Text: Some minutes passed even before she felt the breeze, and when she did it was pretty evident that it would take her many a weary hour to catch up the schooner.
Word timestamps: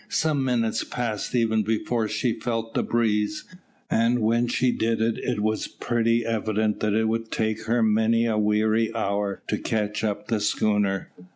Some 0.09 0.43
minutes 0.43 0.83
passed 0.83 1.35
even 1.35 1.61
before 1.61 2.07
she 2.07 2.33
felt 2.33 2.73
the 2.73 2.81
breeze, 2.81 3.43
and 3.87 4.17
when 4.17 4.47
she 4.47 4.71
did 4.71 4.99
it 4.99 5.41
was 5.41 5.67
pretty 5.67 6.25
evident 6.25 6.79
that 6.79 6.95
it 6.95 7.07
would 7.07 7.29
take 7.29 7.65
her 7.65 7.83
many 7.83 8.25
a 8.25 8.35
weary 8.35 8.91
hour 8.95 9.43
to 9.47 9.59
catch 9.59 10.03
up 10.03 10.25
the 10.27 10.39
schooner. 10.39 11.11